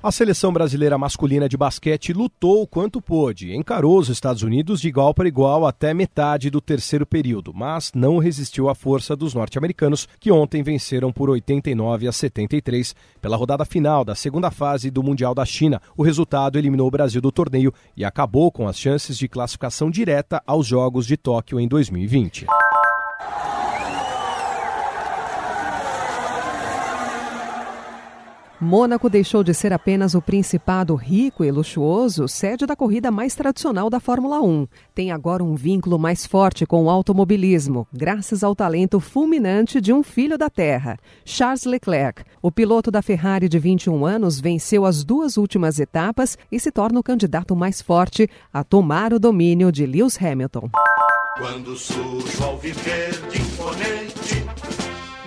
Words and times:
A 0.00 0.12
seleção 0.12 0.52
brasileira 0.52 0.96
masculina 0.96 1.48
de 1.48 1.56
basquete 1.56 2.12
lutou 2.12 2.64
quanto 2.68 3.02
pôde, 3.02 3.52
encarou 3.52 3.98
os 3.98 4.08
Estados 4.08 4.44
Unidos 4.44 4.80
de 4.80 4.86
igual 4.86 5.12
para 5.12 5.26
igual 5.26 5.66
até 5.66 5.92
metade 5.92 6.50
do 6.50 6.60
terceiro 6.60 7.04
período, 7.04 7.52
mas 7.52 7.90
não 7.92 8.18
resistiu 8.18 8.68
à 8.68 8.76
força 8.76 9.16
dos 9.16 9.34
norte-americanos, 9.34 10.06
que 10.20 10.30
ontem 10.30 10.62
venceram 10.62 11.12
por 11.12 11.28
89 11.28 12.06
a 12.06 12.12
73 12.12 12.94
pela 13.20 13.36
rodada 13.36 13.64
final 13.64 14.04
da 14.04 14.14
segunda 14.14 14.52
fase 14.52 14.88
do 14.88 15.02
Mundial 15.02 15.34
da 15.34 15.44
China. 15.44 15.82
O 15.96 16.04
resultado 16.04 16.56
eliminou 16.58 16.86
o 16.86 16.92
Brasil 16.92 17.20
do 17.20 17.32
torneio 17.32 17.74
e 17.96 18.04
acabou 18.04 18.52
com 18.52 18.68
as 18.68 18.78
chances 18.78 19.18
de 19.18 19.26
classificação 19.26 19.90
direta 19.90 20.40
aos 20.46 20.64
Jogos 20.64 21.08
de 21.08 21.16
Tóquio 21.16 21.58
em 21.58 21.66
2020. 21.66 22.46
Mônaco 28.60 29.08
deixou 29.08 29.44
de 29.44 29.54
ser 29.54 29.72
apenas 29.72 30.16
o 30.16 30.20
principado 30.20 30.96
rico 30.96 31.44
e 31.44 31.50
luxuoso, 31.50 32.26
sede 32.26 32.66
da 32.66 32.74
corrida 32.74 33.08
mais 33.08 33.36
tradicional 33.36 33.88
da 33.88 34.00
Fórmula 34.00 34.40
1. 34.40 34.66
Tem 34.92 35.12
agora 35.12 35.44
um 35.44 35.54
vínculo 35.54 35.96
mais 35.96 36.26
forte 36.26 36.66
com 36.66 36.84
o 36.84 36.90
automobilismo, 36.90 37.86
graças 37.92 38.42
ao 38.42 38.56
talento 38.56 38.98
fulminante 38.98 39.80
de 39.80 39.92
um 39.92 40.02
filho 40.02 40.36
da 40.36 40.50
terra, 40.50 40.98
Charles 41.24 41.64
Leclerc. 41.66 42.24
O 42.42 42.50
piloto 42.50 42.90
da 42.90 43.00
Ferrari 43.00 43.48
de 43.48 43.60
21 43.60 44.04
anos 44.04 44.40
venceu 44.40 44.84
as 44.84 45.04
duas 45.04 45.36
últimas 45.36 45.78
etapas 45.78 46.36
e 46.50 46.58
se 46.58 46.72
torna 46.72 46.98
o 46.98 47.02
candidato 47.02 47.54
mais 47.54 47.80
forte 47.80 48.28
a 48.52 48.64
tomar 48.64 49.12
o 49.12 49.20
domínio 49.20 49.70
de 49.70 49.86
Lewis 49.86 50.20
Hamilton. 50.20 50.68
Quando 51.38 51.76
ao 52.44 52.58
viver 52.58 53.12
de 53.30 53.40
imponente, 53.40 54.44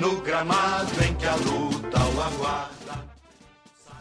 no 0.00 0.20
gramado 0.20 0.90
em 1.08 1.14
que 1.14 1.26
a 1.26 1.36
luta 1.36 1.98
o 1.98 2.20
aguarda. 2.20 3.09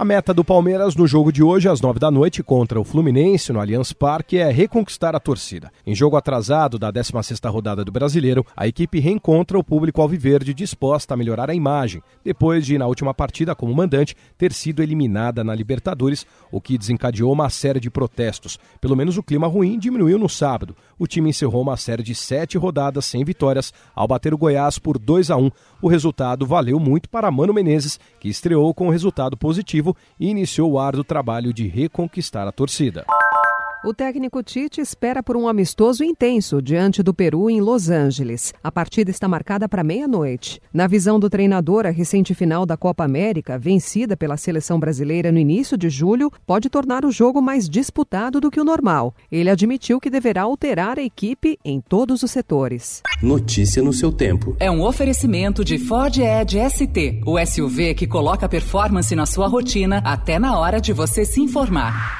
A 0.00 0.04
meta 0.06 0.32
do 0.32 0.42
Palmeiras 0.42 0.96
no 0.96 1.06
jogo 1.06 1.30
de 1.30 1.42
hoje, 1.42 1.68
às 1.68 1.82
nove 1.82 1.98
da 1.98 2.10
noite, 2.10 2.42
contra 2.42 2.80
o 2.80 2.84
Fluminense, 2.84 3.52
no 3.52 3.60
Allianz 3.60 3.92
Parque, 3.92 4.38
é 4.38 4.50
reconquistar 4.50 5.14
a 5.14 5.20
torcida. 5.20 5.70
Em 5.86 5.94
jogo 5.94 6.16
atrasado 6.16 6.78
da 6.78 6.90
16ª 6.90 7.52
rodada 7.52 7.84
do 7.84 7.92
Brasileiro, 7.92 8.42
a 8.56 8.66
equipe 8.66 8.98
reencontra 8.98 9.58
o 9.58 9.62
público 9.62 10.00
alviverde 10.00 10.54
disposta 10.54 11.12
a 11.12 11.16
melhorar 11.18 11.50
a 11.50 11.54
imagem, 11.54 12.02
depois 12.24 12.64
de, 12.64 12.78
na 12.78 12.86
última 12.86 13.12
partida 13.12 13.54
como 13.54 13.74
mandante, 13.74 14.16
ter 14.38 14.54
sido 14.54 14.82
eliminada 14.82 15.44
na 15.44 15.54
Libertadores, 15.54 16.26
o 16.50 16.62
que 16.62 16.78
desencadeou 16.78 17.30
uma 17.30 17.50
série 17.50 17.78
de 17.78 17.90
protestos. 17.90 18.58
Pelo 18.80 18.96
menos 18.96 19.18
o 19.18 19.22
clima 19.22 19.48
ruim 19.48 19.78
diminuiu 19.78 20.18
no 20.18 20.30
sábado. 20.30 20.74
O 20.98 21.06
time 21.06 21.28
encerrou 21.28 21.60
uma 21.60 21.76
série 21.76 22.02
de 22.02 22.14
sete 22.14 22.56
rodadas 22.56 23.04
sem 23.04 23.22
vitórias, 23.22 23.70
ao 23.94 24.08
bater 24.08 24.32
o 24.32 24.38
Goiás 24.38 24.78
por 24.78 24.98
2 24.98 25.30
a 25.30 25.36
1 25.36 25.50
O 25.82 25.88
resultado 25.88 26.46
valeu 26.46 26.80
muito 26.80 27.06
para 27.06 27.30
Mano 27.30 27.52
Menezes, 27.52 28.00
que 28.18 28.30
estreou 28.30 28.72
com 28.72 28.86
um 28.86 28.90
resultado 28.90 29.36
positivo 29.36 29.89
e 30.18 30.28
iniciou 30.28 30.72
o 30.72 30.78
árduo 30.78 31.04
trabalho 31.04 31.52
de 31.52 31.66
reconquistar 31.66 32.46
a 32.46 32.52
torcida. 32.52 33.04
O 33.82 33.94
técnico 33.94 34.42
Tite 34.42 34.78
espera 34.82 35.22
por 35.22 35.38
um 35.38 35.48
amistoso 35.48 36.04
intenso 36.04 36.60
diante 36.60 37.02
do 37.02 37.14
Peru 37.14 37.48
em 37.48 37.62
Los 37.62 37.88
Angeles. 37.88 38.52
A 38.62 38.70
partida 38.70 39.10
está 39.10 39.26
marcada 39.26 39.66
para 39.66 39.82
meia-noite. 39.82 40.60
Na 40.70 40.86
visão 40.86 41.18
do 41.18 41.30
treinador, 41.30 41.86
a 41.86 41.90
recente 41.90 42.34
final 42.34 42.66
da 42.66 42.76
Copa 42.76 43.04
América, 43.04 43.58
vencida 43.58 44.18
pela 44.18 44.36
seleção 44.36 44.78
brasileira 44.78 45.32
no 45.32 45.38
início 45.38 45.78
de 45.78 45.88
julho, 45.88 46.30
pode 46.46 46.68
tornar 46.68 47.06
o 47.06 47.10
jogo 47.10 47.40
mais 47.40 47.70
disputado 47.70 48.38
do 48.38 48.50
que 48.50 48.60
o 48.60 48.64
normal. 48.64 49.14
Ele 49.32 49.48
admitiu 49.48 49.98
que 49.98 50.10
deverá 50.10 50.42
alterar 50.42 50.98
a 50.98 51.02
equipe 51.02 51.58
em 51.64 51.80
todos 51.80 52.22
os 52.22 52.30
setores. 52.30 53.00
Notícia 53.22 53.82
no 53.82 53.94
seu 53.94 54.12
tempo. 54.12 54.54
É 54.60 54.70
um 54.70 54.82
oferecimento 54.82 55.64
de 55.64 55.78
Ford 55.78 56.18
Edge 56.18 56.58
ST, 56.68 57.22
o 57.24 57.38
SUV 57.46 57.94
que 57.94 58.06
coloca 58.06 58.46
performance 58.46 59.16
na 59.16 59.24
sua 59.24 59.48
rotina 59.48 60.02
até 60.04 60.38
na 60.38 60.58
hora 60.58 60.78
de 60.78 60.92
você 60.92 61.24
se 61.24 61.40
informar. 61.40 62.19